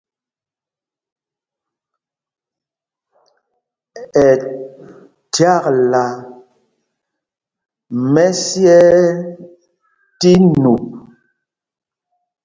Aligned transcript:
Ɛ 4.25 4.25
chyakla 5.33 6.03
mɛ́syɛɛ 8.13 8.87
tí 10.19 10.31
nup. 10.63 10.83